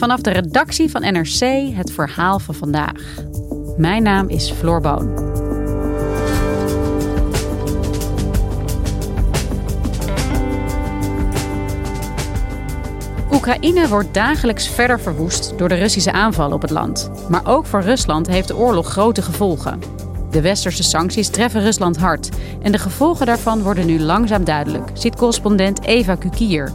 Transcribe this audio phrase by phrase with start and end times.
[0.00, 3.24] Vanaf de redactie van NRC het verhaal van vandaag.
[3.76, 5.08] Mijn naam is Floor Boon.
[13.32, 17.10] Oekraïne wordt dagelijks verder verwoest door de Russische aanval op het land.
[17.28, 19.80] Maar ook voor Rusland heeft de oorlog grote gevolgen.
[20.30, 22.28] De westerse sancties treffen Rusland hard
[22.62, 26.72] en de gevolgen daarvan worden nu langzaam duidelijk, ziet correspondent Eva Kukier.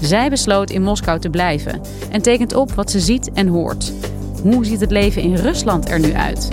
[0.00, 3.92] Zij besloot in Moskou te blijven en tekent op wat ze ziet en hoort.
[4.42, 6.48] Hoe ziet het leven in Rusland er nu uit?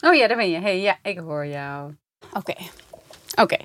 [0.00, 0.60] Oh ja, daar ben je.
[0.60, 1.94] Hey, ja, ik hoor jou.
[2.32, 2.54] Oké.
[3.34, 3.56] Oké.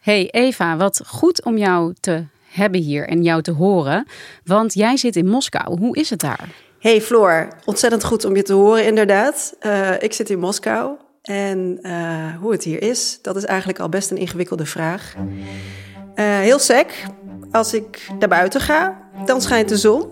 [0.00, 4.06] Hey Eva, wat goed om jou te hebben hier en jou te horen.
[4.44, 5.78] Want jij zit in Moskou.
[5.78, 6.48] Hoe is het daar?
[6.78, 9.56] Hey Floor, ontzettend goed om je te horen inderdaad.
[9.62, 13.88] Uh, ik zit in Moskou en uh, hoe het hier is, dat is eigenlijk al
[13.88, 15.14] best een ingewikkelde vraag.
[15.18, 17.04] Uh, heel sec,
[17.52, 20.06] als ik naar buiten ga, dan schijnt de zon.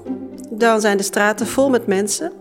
[0.50, 2.32] Dan zijn de straten vol met mensen.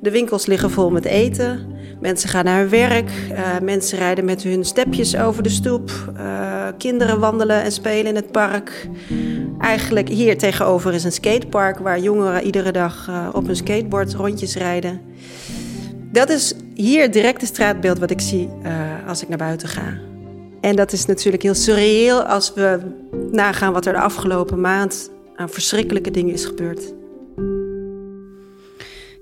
[0.00, 1.75] De winkels liggen vol met eten.
[2.00, 3.10] Mensen gaan naar hun werk.
[3.30, 5.90] Uh, mensen rijden met hun stepjes over de stoep.
[6.16, 8.88] Uh, kinderen wandelen en spelen in het park.
[9.58, 14.56] Eigenlijk hier tegenover is een skatepark waar jongeren iedere dag uh, op hun skateboard rondjes
[14.56, 15.00] rijden.
[16.12, 18.48] Dat is hier direct het straatbeeld wat ik zie
[19.06, 19.98] als ik naar buiten ga.
[20.60, 22.78] En dat is natuurlijk heel surreëel als we
[23.30, 26.92] nagaan wat er de afgelopen maand aan verschrikkelijke dingen is gebeurd.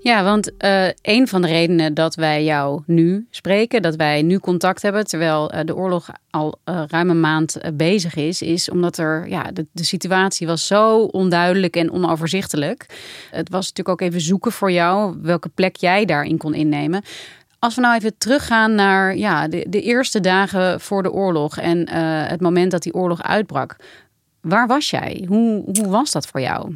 [0.05, 4.39] Ja, want uh, een van de redenen dat wij jou nu spreken, dat wij nu
[4.39, 8.97] contact hebben, terwijl uh, de oorlog al uh, ruim een maand bezig is, is omdat
[8.97, 12.85] er, ja, de, de, situatie was zo onduidelijk en onoverzichtelijk.
[13.31, 17.03] Het was natuurlijk ook even zoeken voor jou welke plek jij daarin kon innemen.
[17.59, 21.89] Als we nou even teruggaan naar ja, de, de eerste dagen voor de oorlog en
[22.29, 23.75] het moment dat die oorlog uitbrak.
[24.41, 25.25] Waar was jij?
[25.27, 26.75] Hoe, hoe was dat voor jou?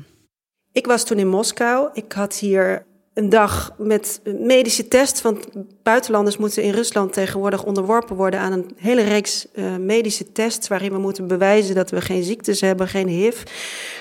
[0.71, 1.89] Ik was toen in Moskou.
[1.93, 2.87] Ik had hier
[3.19, 5.21] een dag met medische test.
[5.21, 5.47] Want
[5.83, 10.67] buitenlanders moeten in Rusland tegenwoordig onderworpen worden aan een hele reeks uh, medische tests.
[10.67, 13.41] Waarin we moeten bewijzen dat we geen ziektes hebben, geen HIV,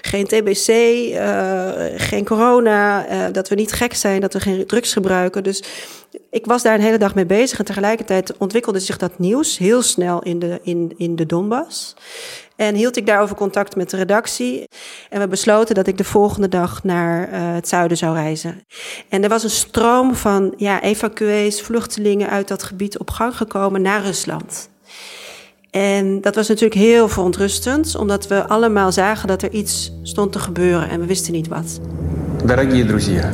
[0.02, 3.10] geen TBC, uh, geen corona.
[3.10, 5.42] Uh, dat we niet gek zijn, dat we geen drugs gebruiken.
[5.42, 5.62] Dus
[6.30, 7.58] ik was daar een hele dag mee bezig.
[7.58, 11.94] En tegelijkertijd ontwikkelde zich dat nieuws heel snel in de, in, in de Donbass.
[12.57, 14.67] En hield ik daarover contact met de redactie.
[15.09, 18.65] En we besloten dat ik de volgende dag naar uh, het zuiden zou reizen.
[19.09, 23.81] En er was een stroom van ja, evacuees, vluchtelingen uit dat gebied op gang gekomen
[23.81, 24.69] naar Rusland.
[25.71, 30.39] En dat was natuurlijk heel verontrustend, omdat we allemaal zagen dat er iets stond te
[30.39, 31.79] gebeuren en we wisten niet wat.
[32.45, 33.33] Дорогие друзья,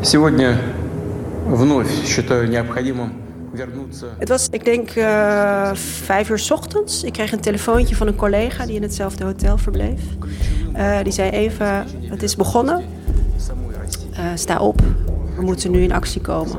[0.00, 0.56] сегодня
[1.46, 3.12] вновь считаю необходимым
[4.18, 7.04] het was, ik denk, uh, vijf uur s ochtends.
[7.04, 10.00] Ik kreeg een telefoontje van een collega die in hetzelfde hotel verbleef.
[10.76, 12.84] Uh, die zei: Eva, het is begonnen.
[14.12, 14.80] Uh, sta op.
[15.36, 16.58] We moeten nu in actie komen.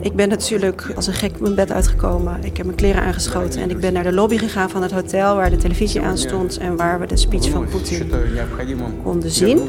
[0.00, 2.44] Ik ben natuurlijk als een gek mijn bed uitgekomen.
[2.44, 5.36] Ik heb mijn kleren aangeschoten en ik ben naar de lobby gegaan van het hotel
[5.36, 8.12] waar de televisie aan stond en waar we de speech van Poetin
[9.02, 9.68] konden zien.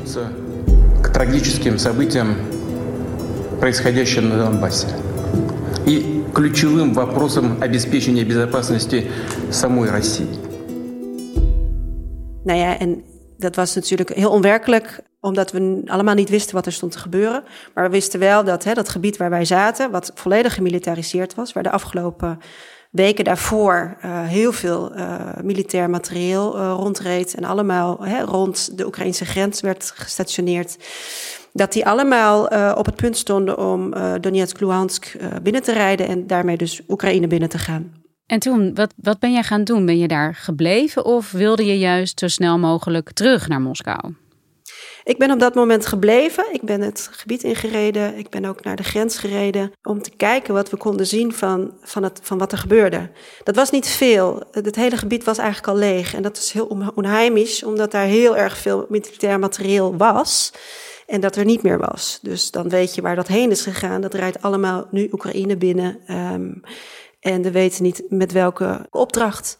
[1.11, 2.35] Трагическим событиям,
[3.59, 4.87] происходящим на Донбассе.
[5.85, 9.11] И ключевым вопросом обеспечения безопасности
[9.49, 10.27] самой России.
[12.43, 13.03] Nou ja, en
[13.37, 17.43] dat was natuurlijk heel onwerkelijk, omdat we allemaal niet wisten wat er stond te gebeuren.
[17.73, 21.53] Maar we wisten wel dat hè, dat gebied waar wij zaten, wat volledig gemilitariseerd was,
[21.53, 22.39] waar de afgelopen
[22.91, 28.85] weken daarvoor uh, heel veel uh, militair materieel uh, rondreed en allemaal hè, rond de
[28.85, 30.77] Oekraïnse grens werd gestationeerd.
[31.56, 32.44] Dat die allemaal
[32.74, 37.48] op het punt stonden om Donetsk, Luhansk binnen te rijden en daarmee dus Oekraïne binnen
[37.48, 38.04] te gaan.
[38.26, 39.86] En toen, wat, wat ben jij gaan doen?
[39.86, 44.14] Ben je daar gebleven of wilde je juist zo snel mogelijk terug naar Moskou?
[45.04, 46.44] Ik ben op dat moment gebleven.
[46.52, 48.18] Ik ben het gebied ingereden.
[48.18, 51.72] Ik ben ook naar de grens gereden om te kijken wat we konden zien van,
[51.82, 53.10] van, het, van wat er gebeurde.
[53.42, 54.42] Dat was niet veel.
[54.50, 56.14] Het hele gebied was eigenlijk al leeg.
[56.14, 60.52] En dat is heel onheimisch, omdat daar heel erg veel militair materieel was.
[61.06, 62.18] En dat er niet meer was.
[62.22, 64.00] Dus dan weet je waar dat heen is gegaan.
[64.00, 65.98] Dat rijdt allemaal nu Oekraïne binnen.
[66.10, 66.62] Um,
[67.20, 69.58] en we weten niet met welke opdracht.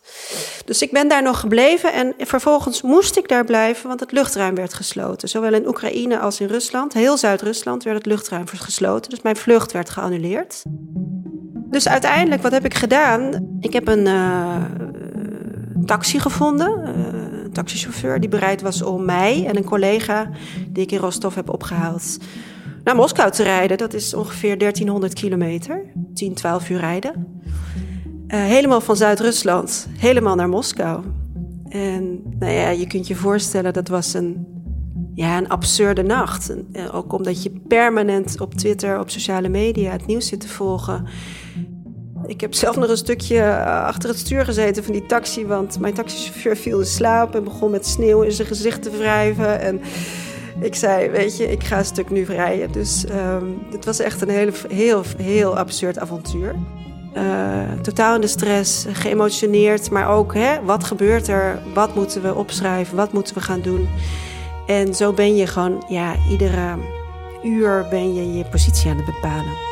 [0.65, 4.55] Dus ik ben daar nog gebleven en vervolgens moest ik daar blijven, want het luchtruim
[4.55, 5.29] werd gesloten.
[5.29, 9.11] Zowel in Oekraïne als in Rusland, heel Zuid-Rusland, werd het luchtruim gesloten.
[9.11, 10.63] Dus mijn vlucht werd geannuleerd.
[11.71, 13.49] Dus uiteindelijk, wat heb ik gedaan?
[13.61, 14.65] Ik heb een uh,
[15.85, 17.26] taxi gevonden, een
[17.57, 20.31] taxichauffeur die bereid was om mij en een collega
[20.69, 22.19] die ik in Rostov heb opgehaald
[22.87, 23.79] naar Moskou te rijden.
[23.79, 27.41] Dat is ongeveer 1300 kilometer, 10, 12 uur rijden.
[28.29, 31.05] Uh, helemaal van Zuid-Rusland, helemaal naar Moskou.
[31.69, 34.47] En nou ja, je kunt je voorstellen, dat was een,
[35.15, 36.51] ja, een absurde nacht.
[36.51, 40.49] En, uh, ook omdat je permanent op Twitter, op sociale media het nieuws zit te
[40.49, 41.07] volgen.
[42.27, 45.81] Ik heb zelf nog een stukje eh, achter het stuur gezeten van die taxi, want
[45.81, 49.61] mijn taxichauffeur viel in slaap en begon met sneeuw in zijn gezicht te wrijven.
[49.61, 49.81] En
[50.61, 52.73] ik zei, weet je, ik ga een stuk nu rijden.
[52.73, 56.55] Dus um, het was echt een heel, heel, heel absurd avontuur.
[57.17, 61.59] Uh, totaal in de stress, geëmotioneerd, maar ook hè, wat gebeurt er?
[61.75, 62.97] Wat moeten we opschrijven?
[62.97, 63.89] Wat moeten we gaan doen?
[64.67, 66.75] En zo ben je gewoon, ja, iedere
[67.43, 69.66] uur ben je je positie aan het bepalen.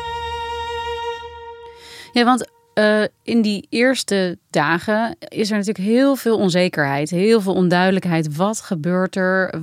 [2.15, 7.53] Ja, want uh, in die eerste dagen is er natuurlijk heel veel onzekerheid, heel veel
[7.53, 8.35] onduidelijkheid.
[8.35, 9.53] Wat gebeurt er?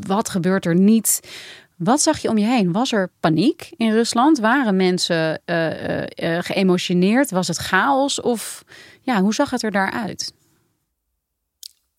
[0.00, 1.20] Wat gebeurt er niet?
[1.76, 2.72] Wat zag je om je heen?
[2.72, 4.38] Was er paniek in Rusland?
[4.38, 7.30] Waren mensen uh, geëmotioneerd?
[7.30, 8.20] Was het chaos?
[8.20, 8.64] Of
[9.00, 10.32] ja, hoe zag het er daaruit?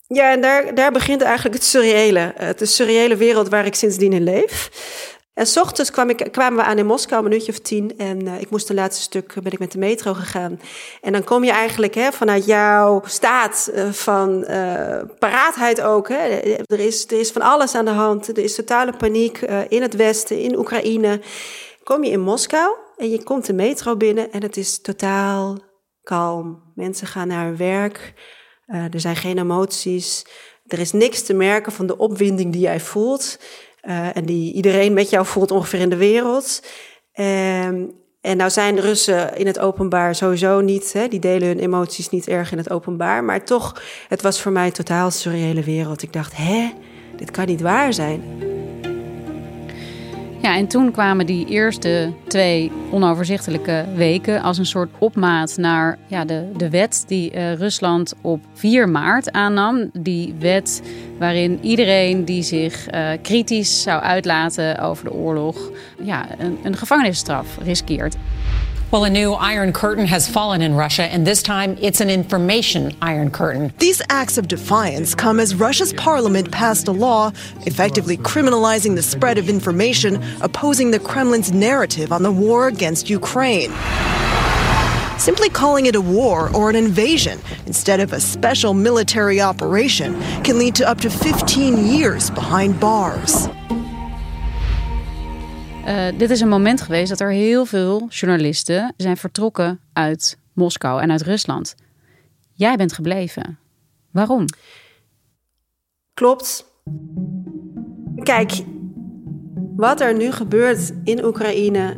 [0.06, 2.32] Ja, en daar, daar begint eigenlijk het surreële.
[2.36, 4.70] Het surreële wereld waar ik sindsdien in leef.
[5.38, 5.90] En s ochtends
[6.30, 7.98] kwamen we aan in Moskou, een minuutje of tien.
[7.98, 10.60] En uh, ik moest het laatste stuk, ben ik met de metro gegaan.
[11.00, 16.08] En dan kom je eigenlijk hè, vanuit jouw staat uh, van uh, paraatheid ook.
[16.08, 16.16] Hè.
[16.64, 18.28] Er, is, er is van alles aan de hand.
[18.28, 21.20] Er is totale paniek in het westen, in Oekraïne.
[21.84, 25.58] Kom je in Moskou en je komt de metro binnen en het is totaal
[26.02, 26.62] kalm.
[26.74, 28.12] Mensen gaan naar hun werk.
[28.66, 30.24] er zijn geen emoties.
[30.66, 33.38] Er is niks te merken van de opwinding die jij voelt.
[33.82, 36.62] Uh, en die iedereen met jou voelt ongeveer in de wereld.
[37.14, 41.58] Um, en nou zijn de Russen in het openbaar sowieso niet, hè, die delen hun
[41.58, 43.24] emoties niet erg in het openbaar.
[43.24, 46.02] Maar toch, het was voor mij een totaal surreële wereld.
[46.02, 46.72] Ik dacht, hè,
[47.16, 48.22] dit kan niet waar zijn.
[50.42, 56.24] Ja, en toen kwamen die eerste twee onoverzichtelijke weken als een soort opmaat naar ja,
[56.24, 59.90] de, de wet die uh, Rusland op 4 maart aannam.
[59.92, 60.82] Die wet
[61.18, 65.70] waarin iedereen die zich uh, kritisch zou uitlaten over de oorlog
[66.02, 68.16] ja, een, een gevangenisstraf riskeert.
[68.90, 72.96] Well, a new Iron Curtain has fallen in Russia, and this time it's an information
[73.02, 73.70] Iron Curtain.
[73.76, 77.30] These acts of defiance come as Russia's parliament passed a law
[77.66, 83.72] effectively criminalizing the spread of information opposing the Kremlin's narrative on the war against Ukraine.
[85.18, 90.58] Simply calling it a war or an invasion instead of a special military operation can
[90.58, 93.50] lead to up to 15 years behind bars.
[95.88, 101.02] Uh, dit is een moment geweest dat er heel veel journalisten zijn vertrokken uit Moskou
[101.02, 101.74] en uit Rusland.
[102.52, 103.58] Jij bent gebleven.
[104.10, 104.44] Waarom?
[106.14, 106.64] Klopt.
[108.22, 108.52] Kijk,
[109.76, 111.94] wat er nu gebeurt in Oekraïne,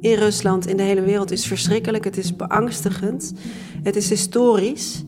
[0.00, 2.04] in Rusland, in de hele wereld is verschrikkelijk.
[2.04, 3.32] Het is beangstigend.
[3.82, 5.04] Het is historisch.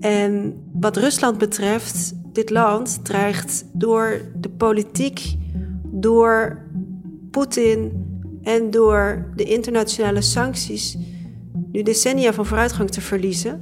[0.00, 5.36] En wat Rusland betreft, dit land dreigt door de politiek,
[5.84, 6.64] door
[7.36, 7.92] Poetin
[8.42, 10.96] en door de internationale sancties
[11.72, 13.60] nu decennia van vooruitgang te verliezen.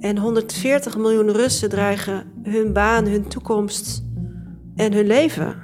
[0.00, 4.02] En 140 miljoen Russen dreigen hun baan, hun toekomst
[4.76, 5.56] en hun leven.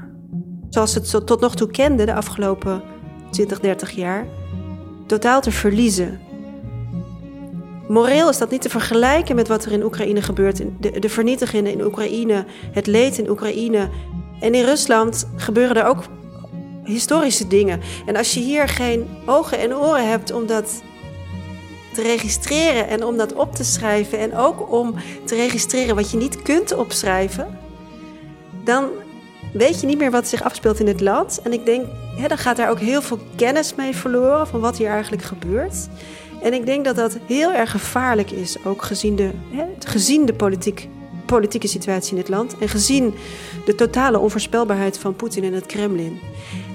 [0.68, 2.82] Zoals ze het tot nog toe kenden de afgelopen
[3.30, 4.26] 20, 30 jaar,
[5.06, 6.20] totaal te verliezen.
[7.88, 10.62] Moreel is dat niet te vergelijken met wat er in Oekraïne gebeurt.
[10.80, 13.88] De, de vernietigingen in Oekraïne, het leed in Oekraïne.
[14.40, 16.04] En in Rusland gebeuren er ook
[16.84, 17.80] historische dingen.
[18.06, 20.82] En als je hier geen ogen en oren hebt om dat
[21.92, 26.16] te registreren en om dat op te schrijven en ook om te registreren wat je
[26.16, 27.58] niet kunt opschrijven,
[28.64, 28.88] dan
[29.52, 31.40] weet je niet meer wat zich afspeelt in het land.
[31.42, 31.86] En ik denk,
[32.16, 35.88] hè, dan gaat daar ook heel veel kennis mee verloren van wat hier eigenlijk gebeurt.
[36.42, 40.34] En ik denk dat dat heel erg gevaarlijk is, ook gezien de, hè, gezien de
[40.34, 40.88] politiek,
[41.26, 43.14] politieke situatie in het land en gezien
[43.64, 46.20] de totale onvoorspelbaarheid van Poetin en het Kremlin.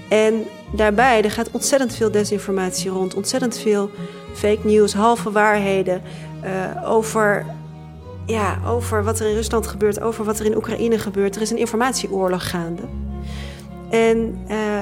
[0.10, 3.90] En daarbij, er gaat ontzettend veel desinformatie rond, ontzettend veel
[4.34, 6.02] fake news, halve waarheden
[6.44, 7.46] uh, over,
[8.26, 11.36] ja, over wat er in Rusland gebeurt, over wat er in Oekraïne gebeurt.
[11.36, 12.82] Er is een informatieoorlog gaande.
[13.90, 14.82] En uh,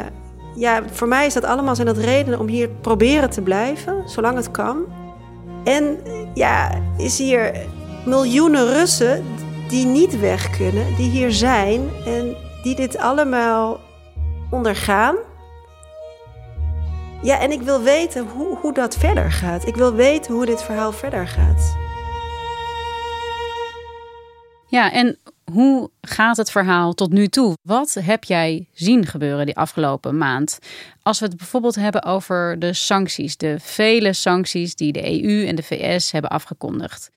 [0.55, 4.36] ja, voor mij is dat allemaal zijn dat redenen om hier proberen te blijven, zolang
[4.36, 4.86] het kan.
[5.63, 5.98] En
[6.34, 7.51] ja, is hier
[8.05, 9.24] miljoenen Russen
[9.67, 13.79] die niet weg kunnen, die hier zijn en die dit allemaal
[14.50, 15.16] ondergaan.
[17.22, 19.68] Ja, en ik wil weten hoe, hoe dat verder gaat.
[19.68, 21.75] Ik wil weten hoe dit verhaal verder gaat.
[24.68, 25.18] Ja, en
[25.51, 27.58] hoe gaat het verhaal tot nu toe?
[27.62, 30.60] Wat heb jij zien gebeuren die afgelopen maand?
[31.01, 35.56] Als we het bijvoorbeeld hebben over de sancties, de vele sancties die de EU en
[35.56, 37.10] de VS hebben afgekondigd.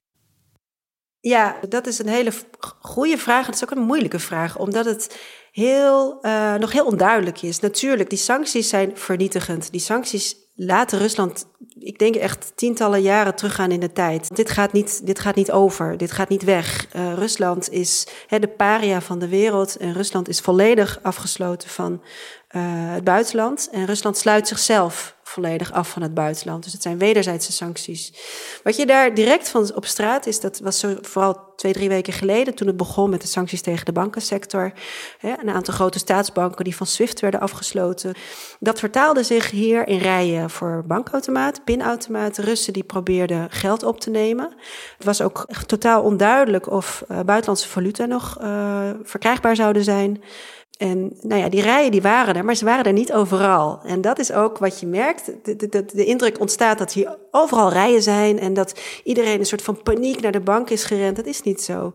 [1.21, 2.31] Ja, dat is een hele
[2.79, 3.45] goede vraag.
[3.45, 5.19] Het is ook een moeilijke vraag, omdat het
[5.51, 7.59] heel, uh, nog heel onduidelijk is.
[7.59, 9.71] Natuurlijk, die sancties zijn vernietigend.
[9.71, 11.45] Die sancties laten Rusland,
[11.79, 14.35] ik denk echt tientallen jaren teruggaan in de tijd.
[14.35, 16.87] Dit gaat niet, dit gaat niet over, dit gaat niet weg.
[16.95, 22.01] Uh, Rusland is hè, de paria van de wereld en Rusland is volledig afgesloten van
[22.51, 22.61] uh,
[22.93, 23.69] het buitenland.
[23.71, 26.63] En Rusland sluit zichzelf volledig af van het buitenland.
[26.63, 28.13] Dus het zijn wederzijdse sancties.
[28.63, 32.13] Wat je daar direct van op straat is, dat was zo vooral twee, drie weken
[32.13, 34.73] geleden, toen het begon met de sancties tegen de bankensector.
[35.21, 38.13] Een aantal grote staatsbanken die van SWIFT werden afgesloten.
[38.59, 44.09] Dat vertaalde zich hier in rijen voor bankautomaat, pinautomaten, Russen die probeerden geld op te
[44.09, 44.53] nemen.
[44.97, 50.23] Het was ook totaal onduidelijk of uh, buitenlandse valuta nog uh, verkrijgbaar zouden zijn.
[50.81, 53.79] En nou ja, die rijen die waren er, maar ze waren er niet overal.
[53.85, 55.31] En dat is ook wat je merkt.
[55.43, 59.61] De, de, de, indruk ontstaat dat hier overal rijen zijn en dat iedereen een soort
[59.61, 61.15] van paniek naar de bank is gerend.
[61.15, 61.93] Dat is niet zo.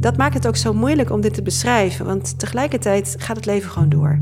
[0.00, 3.70] Dat maakt het ook zo moeilijk om dit te beschrijven, want tegelijkertijd gaat het leven
[3.70, 4.20] gewoon door.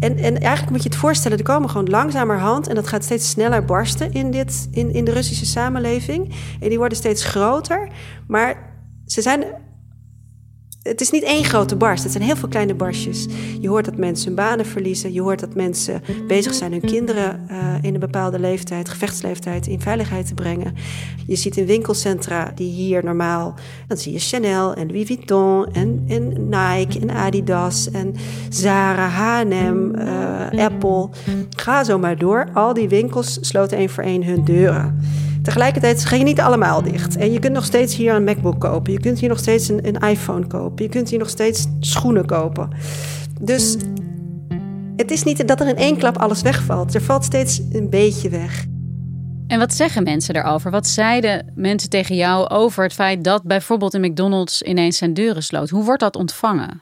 [0.00, 3.30] En, en eigenlijk moet je het voorstellen, er komen gewoon langzamerhand, en dat gaat steeds
[3.30, 6.34] sneller barsten in, dit, in, in de Russische samenleving.
[6.60, 7.88] En die worden steeds groter,
[8.26, 9.44] maar ze zijn
[10.82, 12.02] het is niet één grote barst.
[12.02, 13.26] Het zijn heel veel kleine barstjes.
[13.60, 15.12] Je hoort dat mensen hun banen verliezen.
[15.12, 19.80] Je hoort dat mensen bezig zijn hun kinderen uh, in een bepaalde leeftijd, gevechtsleeftijd, in
[19.80, 20.74] veiligheid te brengen.
[21.26, 23.54] Je ziet in winkelcentra die hier normaal,
[23.86, 28.14] dan zie je Chanel en Louis Vuitton en, en Nike en Adidas en
[28.48, 31.08] Zara, H&M, uh, Apple.
[31.56, 32.48] Ga zo maar door.
[32.54, 35.00] Al die winkels sloten één voor één hun deuren.
[35.42, 37.16] Tegelijkertijd ga je niet allemaal dicht.
[37.16, 38.92] En je kunt nog steeds hier een MacBook kopen.
[38.92, 40.84] Je kunt hier nog steeds een, een iPhone kopen.
[40.84, 42.68] Je kunt hier nog steeds schoenen kopen.
[43.40, 43.76] Dus
[44.96, 46.94] het is niet dat er in één klap alles wegvalt.
[46.94, 48.64] Er valt steeds een beetje weg.
[49.46, 50.70] En wat zeggen mensen daarover?
[50.70, 55.42] Wat zeiden mensen tegen jou over het feit dat bijvoorbeeld een McDonald's ineens zijn deuren
[55.42, 55.70] sloot?
[55.70, 56.80] Hoe wordt dat ontvangen?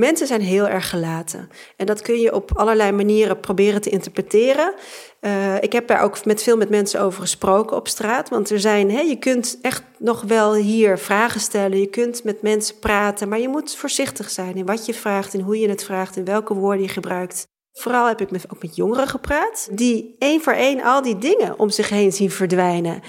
[0.00, 1.50] Mensen zijn heel erg gelaten.
[1.76, 4.74] En dat kun je op allerlei manieren proberen te interpreteren.
[5.20, 8.28] Uh, ik heb daar ook met veel met mensen over gesproken op straat.
[8.28, 11.80] Want er zijn, hè, je kunt echt nog wel hier vragen stellen.
[11.80, 13.28] Je kunt met mensen praten.
[13.28, 16.24] Maar je moet voorzichtig zijn in wat je vraagt, in hoe je het vraagt, in
[16.24, 17.46] welke woorden je gebruikt.
[17.72, 21.58] Vooral heb ik met, ook met jongeren gepraat, die één voor één al die dingen
[21.58, 23.02] om zich heen zien verdwijnen.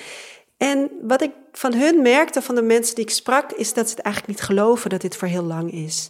[0.57, 3.95] En wat ik van hun merkte, van de mensen die ik sprak, is dat ze
[3.95, 6.09] het eigenlijk niet geloven dat dit voor heel lang is.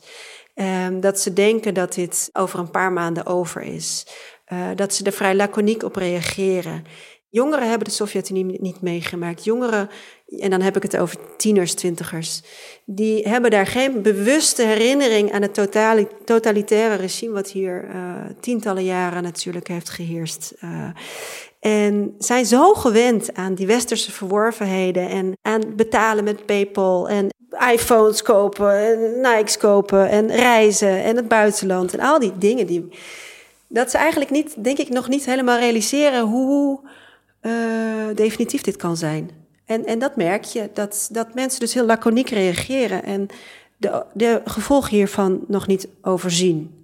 [0.55, 4.05] Um, dat ze denken dat dit over een paar maanden over is.
[4.53, 6.84] Uh, dat ze er vrij laconiek op reageren.
[7.29, 9.43] Jongeren hebben de Sovjet-Unie niet meegemaakt.
[9.43, 9.89] Jongeren,
[10.27, 12.41] en dan heb ik het over tieners, twintigers,
[12.86, 15.53] die hebben daar geen bewuste herinnering aan het
[16.25, 20.53] totalitaire regime wat hier uh, tientallen jaren natuurlijk heeft geheerst.
[20.63, 20.89] Uh,
[21.60, 27.29] en zijn zo gewend aan die westerse verworvenheden en aan betalen met PayPal en
[27.72, 32.89] iPhones kopen en Nikes kopen en reizen en het buitenland en al die dingen die
[33.72, 36.79] dat ze eigenlijk niet, denk ik, nog niet helemaal realiseren hoe
[37.41, 37.53] uh,
[38.15, 39.29] definitief dit kan zijn.
[39.65, 43.27] En, en dat merk je, dat, dat mensen dus heel laconiek reageren en
[43.77, 46.79] de, de gevolgen hiervan nog niet overzien.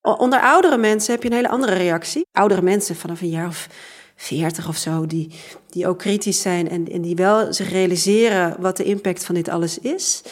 [0.00, 2.26] Onder oudere mensen heb je een hele andere reactie.
[2.32, 3.68] Oudere mensen vanaf een jaar of
[4.16, 5.30] veertig of zo, die,
[5.68, 9.48] die ook kritisch zijn en, en die wel zich realiseren wat de impact van dit
[9.48, 10.22] alles is.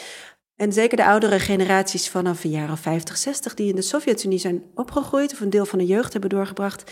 [0.55, 4.63] En zeker de oudere generaties vanaf jaar of 50, 60 die in de Sovjet-Unie zijn
[4.75, 6.91] opgegroeid of een deel van de jeugd hebben doorgebracht,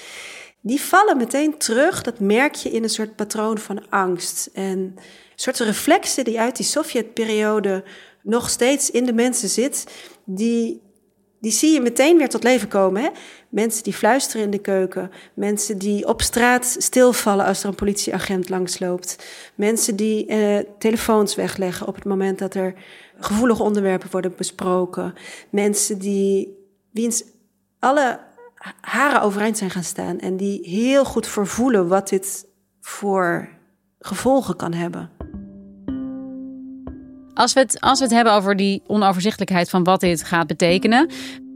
[0.61, 2.01] die vallen meteen terug.
[2.01, 4.49] Dat merk je in een soort patroon van angst.
[4.53, 4.95] En
[5.35, 7.83] soort reflexen die uit die Sovjetperiode
[8.21, 9.87] nog steeds in de mensen zit,
[10.25, 10.81] die,
[11.43, 13.01] die zie je meteen weer tot leven komen.
[13.01, 13.09] Hè?
[13.49, 18.49] Mensen die fluisteren in de keuken, mensen die op straat stilvallen als er een politieagent
[18.49, 22.73] langsloopt, mensen die eh, telefoons wegleggen op het moment dat er
[23.19, 25.13] gevoelige onderwerpen worden besproken,
[25.49, 26.57] mensen die
[26.91, 27.23] wiens
[27.79, 28.19] alle
[28.81, 32.45] haren overeind zijn gaan staan en die heel goed vervoelen wat dit
[32.81, 33.49] voor
[33.99, 35.09] gevolgen kan hebben.
[37.33, 41.09] Als we, het, als we het hebben over die onoverzichtelijkheid van wat dit gaat betekenen.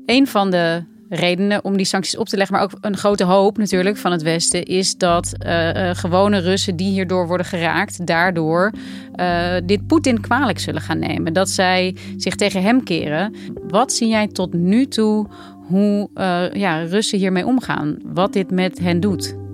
[0.05, 3.57] Een van de redenen om die sancties op te leggen, maar ook een grote hoop
[3.57, 8.71] natuurlijk van het Westen, is dat uh, gewone Russen die hierdoor worden geraakt, daardoor
[9.15, 11.33] uh, dit Poetin kwalijk zullen gaan nemen.
[11.33, 13.35] Dat zij zich tegen hem keren.
[13.67, 15.27] Wat zie jij tot nu toe
[15.67, 16.09] hoe
[16.53, 17.97] ja, Russen hiermee omgaan?
[18.03, 19.46] Wat dit met hen doet?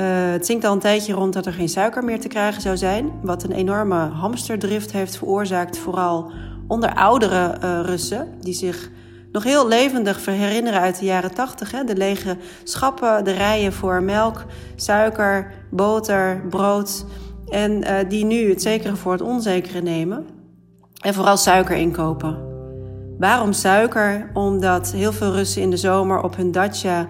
[0.00, 2.76] Uh, het zinkt al een tijdje rond dat er geen suiker meer te krijgen zou
[2.76, 3.10] zijn.
[3.22, 6.30] Wat een enorme hamsterdrift heeft veroorzaakt, vooral
[6.68, 8.28] onder oudere uh, Russen.
[8.38, 8.90] Die zich
[9.32, 11.70] nog heel levendig herinneren uit de jaren tachtig.
[11.70, 14.44] De lege schappen, de rijen voor melk,
[14.76, 17.04] suiker, boter, brood.
[17.48, 20.26] En uh, die nu het zekere voor het onzekere nemen.
[21.00, 22.38] En vooral suiker inkopen.
[23.18, 24.30] Waarom suiker?
[24.34, 27.06] Omdat heel veel Russen in de zomer op hun dacha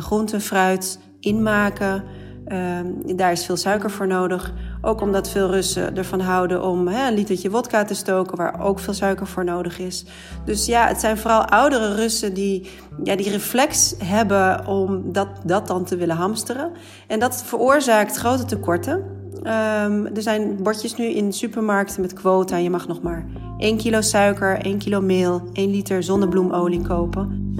[0.00, 2.04] groente, fruit inmaken.
[2.48, 2.78] Uh,
[3.16, 4.52] daar is veel suiker voor nodig.
[4.80, 8.92] Ook omdat veel Russen ervan houden om een litertje wodka te stoken, waar ook veel
[8.92, 10.04] suiker voor nodig is.
[10.44, 12.70] Dus ja, het zijn vooral oudere Russen die
[13.02, 16.70] ja, die reflex hebben om dat, dat dan te willen hamsteren.
[17.06, 19.22] En dat veroorzaakt grote tekorten.
[19.34, 22.56] Um, er zijn bordjes nu in supermarkten met quota.
[22.56, 23.26] Je mag nog maar
[23.58, 27.54] 1 kilo suiker, 1 kilo meel, 1 liter zonnebloemolie kopen.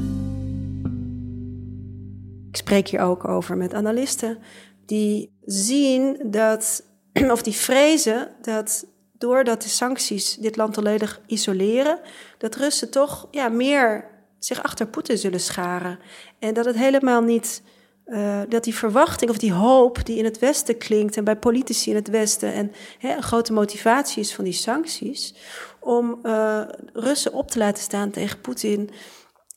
[2.54, 4.38] Ik spreek hier ook over met analisten
[4.86, 6.82] die zien dat,
[7.30, 12.00] of die vrezen dat doordat de sancties dit land volledig isoleren,
[12.38, 15.98] dat Russen toch ja, meer zich achter Poetin zullen scharen.
[16.38, 17.62] En dat het helemaal niet,
[18.06, 21.90] uh, dat die verwachting of die hoop die in het Westen klinkt en bij politici
[21.90, 25.34] in het Westen en hè, een grote motivatie is van die sancties,
[25.80, 26.62] om uh,
[26.92, 28.90] Russen op te laten staan tegen Poetin,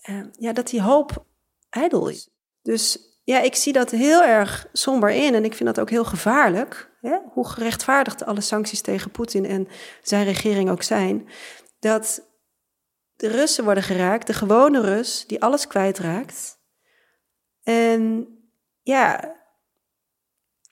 [0.10, 1.26] uh, ja, dat die hoop
[1.70, 2.30] ijdel is.
[2.68, 6.06] Dus ja, ik zie dat heel erg somber in en ik vind dat ook heel
[6.06, 6.98] gevaarlijk.
[7.02, 7.18] Hè?
[7.34, 9.68] Hoe gerechtvaardigd alle sancties tegen Poetin en
[10.02, 11.30] zijn regering ook zijn.
[11.80, 12.22] Dat
[13.16, 16.60] de Russen worden geraakt, de gewone Rus, die alles kwijtraakt.
[17.64, 18.28] En
[18.82, 19.36] ja,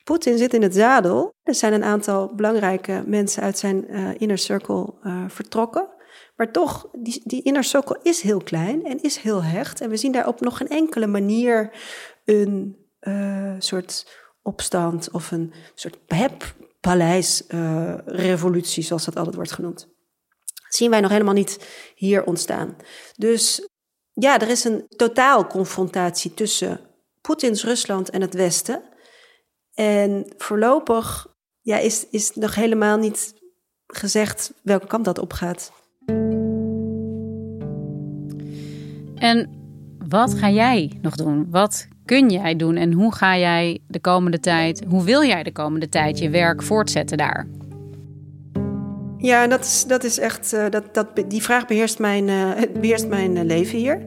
[0.04, 1.34] Poetin zit in het zadel.
[1.42, 5.95] Er zijn een aantal belangrijke mensen uit zijn uh, inner circle uh, vertrokken.
[6.36, 9.80] Maar toch, die, die inner circle is heel klein en is heel hecht.
[9.80, 11.70] En we zien daar op nog geen enkele manier
[12.24, 15.98] een uh, soort opstand of een soort
[16.80, 19.88] paleisrevolutie, uh, zoals dat altijd wordt genoemd.
[20.44, 22.76] Dat zien wij nog helemaal niet hier ontstaan.
[23.16, 23.68] Dus
[24.12, 26.80] ja, er is een totaal confrontatie tussen
[27.20, 28.82] Poetins Rusland en het Westen.
[29.74, 31.26] En voorlopig
[31.60, 33.34] ja, is, is nog helemaal niet
[33.86, 35.72] gezegd welke kant dat opgaat.
[39.18, 39.48] En
[40.08, 41.46] wat ga jij nog doen?
[41.50, 45.52] Wat kun jij doen en hoe ga jij de komende tijd, hoe wil jij de
[45.52, 47.46] komende tijd je werk voortzetten daar?
[49.18, 52.50] Ja, dat is, dat is echt, uh, dat, dat, die vraag beheerst mijn, uh,
[52.80, 54.02] beheerst mijn uh, leven hier.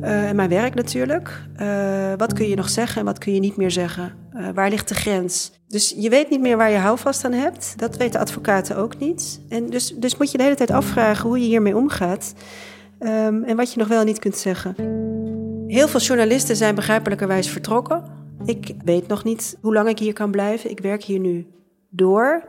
[0.00, 1.42] En mijn werk natuurlijk.
[2.16, 4.12] wat kun je nog zeggen en wat kun je niet meer zeggen?
[4.54, 5.52] waar ligt de grens?
[5.68, 7.78] Dus je weet niet meer waar je houvast aan hebt.
[7.78, 9.40] Dat weten advocaten ook niet.
[9.48, 12.34] En dus, dus moet je de hele tijd afvragen hoe je hiermee omgaat.
[13.00, 14.74] Um, en wat je nog wel niet kunt zeggen.
[15.66, 18.02] Heel veel journalisten zijn begrijpelijkerwijs vertrokken.
[18.44, 20.70] Ik weet nog niet hoe lang ik hier kan blijven.
[20.70, 21.46] Ik werk hier nu
[21.88, 22.44] door.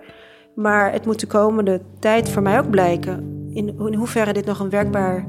[0.56, 4.60] Maar het moet de komende tijd voor mij ook blijken in, in hoeverre dit nog
[4.60, 5.28] een werkbaar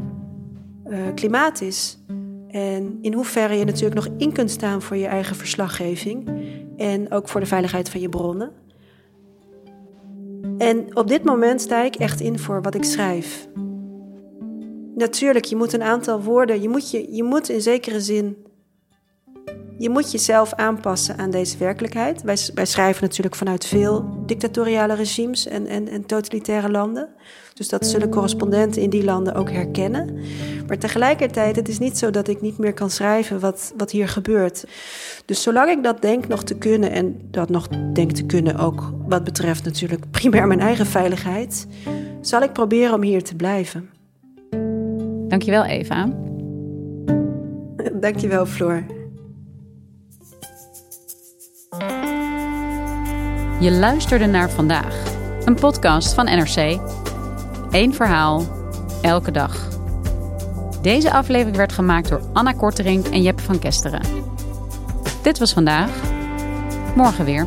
[0.87, 2.05] uh, klimaat is.
[2.49, 6.29] En in hoeverre je natuurlijk nog in kunt staan voor je eigen verslaggeving.
[6.77, 8.51] En ook voor de veiligheid van je bronnen.
[10.59, 13.49] En op dit moment sta ik echt in voor wat ik schrijf
[15.01, 18.37] natuurlijk, je moet een aantal woorden, je moet, je, je moet in zekere zin,
[19.79, 22.23] je moet jezelf aanpassen aan deze werkelijkheid.
[22.55, 27.09] Wij, schrijven natuurlijk vanuit veel dictatoriale regimes en, en, en totalitaire landen.
[27.55, 30.19] Dus dat zullen correspondenten in die landen ook herkennen.
[30.67, 34.09] Maar tegelijkertijd, het is niet zo dat ik niet meer kan schrijven wat, wat hier
[34.09, 34.65] gebeurt.
[35.25, 38.93] Dus zolang ik dat denk nog te kunnen, en dat nog denk te kunnen ook
[39.09, 41.67] wat betreft natuurlijk primair mijn eigen veiligheid,
[42.21, 44.00] zal ik proberen om hier te blijven.
[45.31, 46.09] Dankjewel, Eva.
[48.01, 48.85] Dankjewel, Floor.
[53.61, 55.05] Je luisterde naar vandaag,
[55.45, 56.79] een podcast van NRC.
[57.71, 58.43] Eén verhaal,
[59.03, 59.69] elke dag.
[60.83, 64.03] Deze aflevering werd gemaakt door Anna Kortering en Jeppe van Kesteren.
[65.23, 65.91] Dit was vandaag.
[66.95, 67.47] Morgen weer.